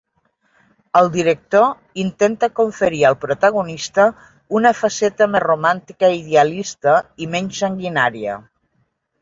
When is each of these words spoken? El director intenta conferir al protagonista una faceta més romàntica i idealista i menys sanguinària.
El 0.99 1.09
director 1.15 1.65
intenta 2.03 2.49
conferir 2.61 3.03
al 3.09 3.17
protagonista 3.25 4.07
una 4.61 4.73
faceta 4.79 5.29
més 5.35 5.45
romàntica 5.47 6.11
i 6.15 6.19
idealista 6.25 6.99
i 7.27 7.33
menys 7.37 7.65
sanguinària. 7.67 8.41